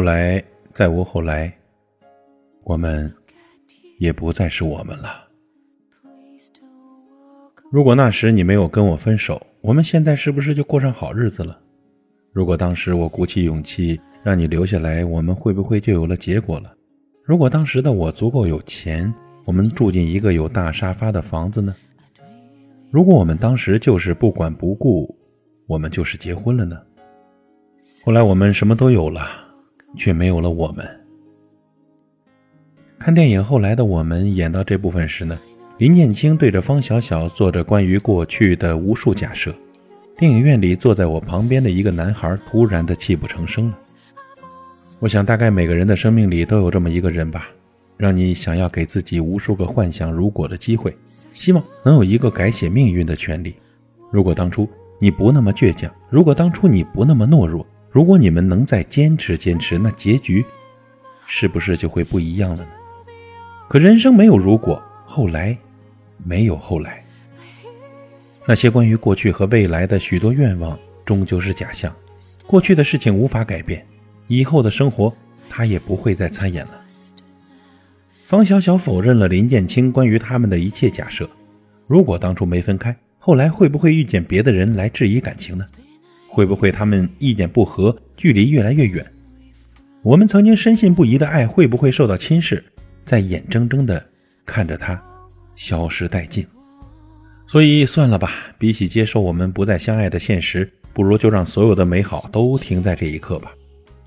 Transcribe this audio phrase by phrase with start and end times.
[0.00, 0.42] 后来，
[0.72, 1.52] 再无后来，
[2.64, 3.14] 我们
[3.98, 5.28] 也不再是我们了。
[7.70, 11.60] 如果那时你没有跟我分手，我们现在是不是就过上好日子了？
[12.32, 16.74] 如果当时我鼓起勇气让你留下来，我们会不会就有了结果了？
[17.26, 19.12] 如果当时的我足够有钱，
[19.44, 21.76] 我们住进一个有大沙发的房子呢？
[22.90, 25.14] 如果我们当时就是不管不顾，
[25.66, 26.80] 我们就是结婚了呢？
[28.02, 29.28] 后来我们什么都有了，
[29.96, 30.86] 却没有了我们。
[32.98, 35.38] 看电影《后来的我们》演到这部分时呢？
[35.78, 39.54] 林念青对着方小小做着关于过去的无数假设。
[40.18, 43.78] 电影院里坐在我旁边的一个男孩突然的泣不成声了。
[44.98, 47.48] 我想，大概每个人的生命里都有这么一个人吧，
[47.96, 50.94] 让你想要给自己无数个幻想如果的机会，
[51.32, 53.54] 希望能有一个改写命运的权利。
[54.12, 54.68] 如果当初
[55.00, 60.44] 你不那么倔强，如果当初你不那么懦弱，如果你们能再坚持坚持，那结局
[61.26, 62.68] 是不是就会不一样了呢？
[63.68, 65.56] 可人生没有如果，后来。
[66.22, 67.02] 没有后来，
[68.44, 71.90] 那些关于过去和未来的许多愿望，终究是假象。
[72.46, 73.86] 过去的事情无法改变，
[74.26, 75.10] 以后的生活
[75.48, 76.84] 他也不会再参演了。
[78.22, 81.26] 方小小否认了林建清关于他们的一切假设。
[81.86, 85.64] 如果当初没分开，后来会不会遇见别的人来质疑感情呢？
[86.30, 89.04] 会不会他们意见不合，距离越来越远？
[90.02, 92.62] 我们曾经深信不疑的爱，会不会受到侵蚀？
[93.04, 94.02] 在眼睁睁地
[94.46, 94.98] 看着他。
[95.56, 96.46] 消失殆尽，
[97.46, 98.32] 所以算了吧。
[98.56, 103.52] 比起接受我们不再相爱的现实，不如就让所有的美好都停在这一刻吧。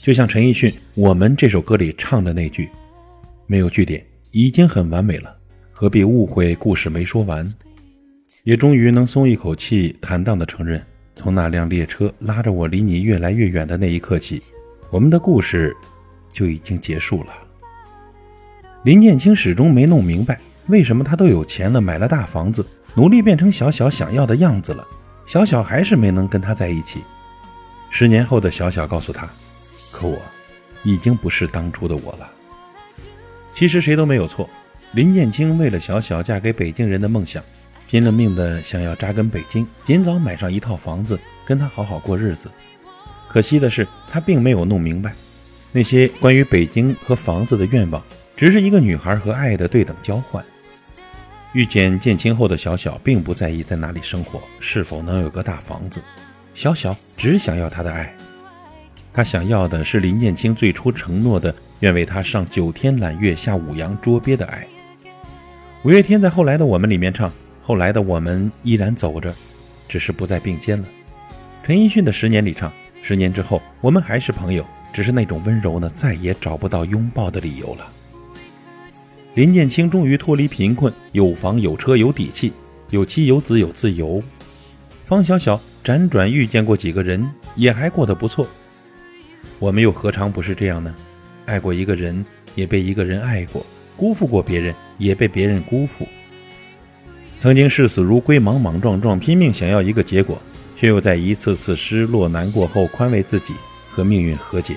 [0.00, 2.70] 就像陈奕迅《我们》这首歌里唱的那句
[3.46, 5.36] ：“没有句点，已经很完美了，
[5.70, 7.52] 何必误会故事没说完？”
[8.44, 10.82] 也终于能松一口气，坦荡的承认，
[11.14, 14.42] 从那辆列车拉着我离你越来越远的那一刻起，
[14.90, 15.74] 我们的故事
[16.28, 17.28] 就已经结束了。
[18.82, 20.40] 林建清始终没弄明白。
[20.68, 22.64] 为什么他都有钱了，买了大房子，
[22.94, 24.86] 努力变成小小想要的样子了，
[25.26, 27.02] 小小还是没能跟他在一起？
[27.90, 29.28] 十年后的小小告诉他
[29.92, 30.18] ：“可我
[30.82, 32.30] 已经不是当初的我了。”
[33.52, 34.48] 其实谁都没有错。
[34.92, 37.44] 林建清为了小小嫁给北京人的梦想，
[37.94, 42.50] 拼了命的想要扎根北京，尽早买上一套房子，跟他好好过日子。
[43.28, 45.14] 可惜的是，他并没有弄明白，
[45.70, 48.02] 那些关于北京和房子的愿望，
[48.36, 50.44] 只是一个女孩和爱的对等交换。
[51.52, 56.02] 遇见建清后的小小，并不在意在哪里生活，是否能有个大房子。
[56.52, 58.12] 小小只想要他的爱，
[59.12, 64.66] 他想要的是林建清最初承诺的，愿为他上九天揽月、下五洋捉鳖的爱。
[65.84, 67.32] 五月天在后来的我们里面唱
[67.64, 69.34] ：“后来的我们依然走着，
[69.88, 70.86] 只是不再并肩了。”
[71.66, 72.70] 陈奕迅的十年里唱
[73.02, 77.90] ：“十年之后，我们还是朋友，只是那种温柔呢，再也找不到拥抱的理由了。”
[79.34, 82.52] 林建清终于脱离贫困，有房有车有底气，
[82.90, 84.22] 有妻有子有自由。
[85.02, 88.46] 方小小辗转遇见过几个人，也还过得不错。
[89.58, 90.94] 我们又何尝不是这样呢？
[91.46, 92.24] 爱过一个人，
[92.54, 93.62] 也被一个人爱过；
[93.96, 96.06] 辜负过别人，也被别人辜负。
[97.44, 100.40] 曾经视死如归，莽莽撞撞，拼命想要一个结果，
[100.74, 103.52] 却又在一次次失落难过后，宽慰自己
[103.90, 104.74] 和命运和解。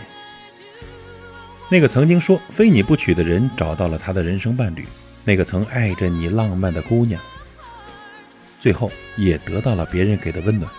[1.70, 4.86] 那个曾经说非你不娶的人找到了他的人生伴侣，
[5.24, 7.22] 那个曾爱着你浪漫的姑娘，
[8.60, 10.70] 最后也得到了别人给的温暖。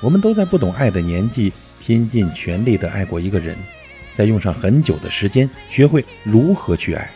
[0.00, 3.56] 我们都在不懂爱的年纪，拼尽全力的爱过一个人，
[4.14, 7.10] 再用上很久的时间学会如何去爱，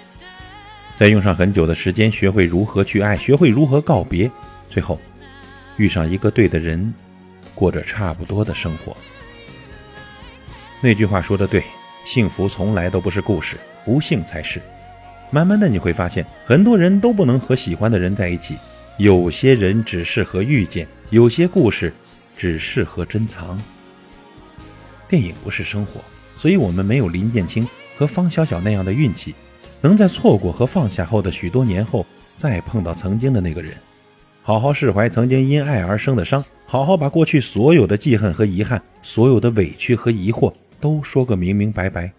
[1.00, 4.30] 再用上很久的时间学会如何去爱，学会如何告别，
[4.68, 5.00] 最后
[5.78, 6.92] 遇上一个对的人，
[7.54, 8.94] 过着差不多的生活。
[10.82, 11.64] 那句话说的对。
[12.04, 14.60] 幸福从来都不是故事，不幸才是。
[15.30, 18.58] 慢慢的你会发现，很多人都不能和喜欢的人在一起。
[18.98, 21.90] 有些人只适合遇见，有些故事
[22.36, 23.58] 只适合珍藏。
[25.08, 26.02] 电影不是生活，
[26.36, 29.34] 所以我们没有林建清和方小小那样的运气，
[29.80, 32.04] 能在错过和放下后的许多年后，
[32.36, 33.74] 再碰到曾经的那个人，
[34.42, 40.52] 好好释怀曾经因爱而生的伤，好好把过去所有的记恨和遗憾，所有的委屈和疑惑。
[40.80, 42.10] 都说个明明白白，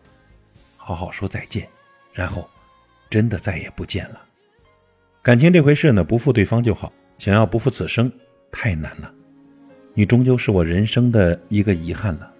[0.77, 1.67] 好好说再见，
[2.13, 2.47] 然后
[3.09, 4.21] 真的再也不见了。
[5.23, 6.93] 感情这回事呢，不负对方就好。
[7.17, 8.11] 想要不负此生，
[8.51, 9.11] 太难了。
[9.95, 12.31] 你终究是我人生的一个遗憾了。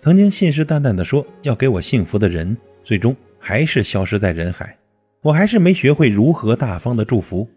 [0.00, 4.76] 曾经信誓旦旦的说要给我幸福的人，最终还是消失在人海。
[5.22, 7.48] 我还是没学会如何大方的祝福，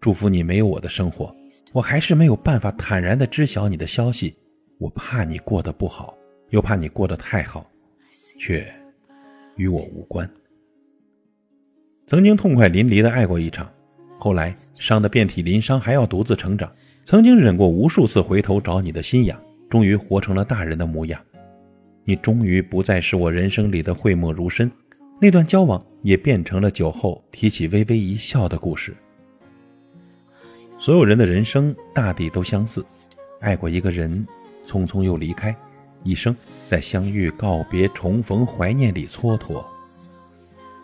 [0.00, 1.34] 祝福你没有我的生活。
[1.72, 4.36] 我还是没有办法坦然的知晓你的消息，
[4.78, 6.14] 我怕你过得不好。
[6.50, 7.64] 又怕你过得太好，
[8.36, 8.66] 却
[9.56, 10.28] 与我无关。
[12.08, 13.70] 曾经痛快淋漓的爱过一场，
[14.18, 16.68] 后来伤得遍体鳞伤，还要独自成长。
[17.04, 21.20] 曾经忍过无数次回头找你的心痒，终于活成了大人的模样。
[22.04, 24.68] 你终于不再是我人生里的讳莫如深，
[25.22, 28.96] 那段交往也变成了酒后提起微微一笑的故事。
[30.78, 32.82] 所有人的人生大抵都相似，
[33.38, 34.26] 爱过一个人，
[34.66, 35.54] 匆匆又离开，
[36.02, 36.34] 一生
[36.66, 39.62] 在相遇、告别、重逢、怀念里蹉跎。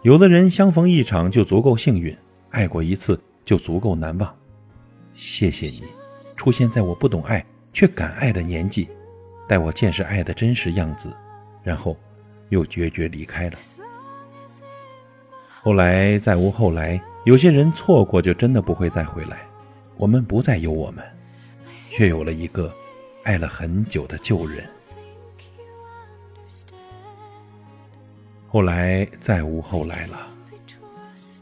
[0.02, 2.14] 有的人相逢一场就足够幸运，
[2.50, 4.36] 爱过一次就足够难忘。
[5.14, 5.82] 谢谢你，
[6.36, 7.42] 出现在我不懂爱
[7.72, 8.86] 却敢爱的年纪。
[9.48, 11.10] 带我见识爱的真实样子，
[11.62, 11.96] 然后
[12.50, 13.56] 又决绝离开了。
[15.66, 19.44] 后来再无后来有些人错过就真的不会再回来。
[19.96, 21.04] 我们不再有我们
[21.90, 22.72] 却有了一个
[23.24, 24.64] 爱了很久的旧人。
[28.46, 30.28] 后来再无后来了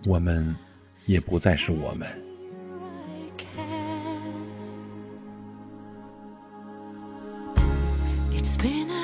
[0.06, 0.56] 我们
[1.04, 2.08] 也不再是我们。
[8.32, 9.03] It's been a